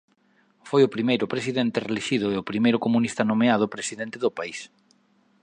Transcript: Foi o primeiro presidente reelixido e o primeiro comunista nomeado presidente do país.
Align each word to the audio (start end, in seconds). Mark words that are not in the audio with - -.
Foi 0.69 0.81
o 0.83 0.93
primeiro 0.95 1.25
presidente 1.33 1.81
reelixido 1.85 2.27
e 2.29 2.35
o 2.41 2.47
primeiro 2.49 2.81
comunista 2.85 3.27
nomeado 3.31 3.71
presidente 3.75 4.17
do 4.23 4.31
país. 4.37 4.59